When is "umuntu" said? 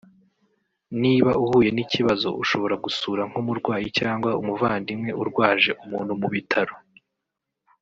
5.83-6.11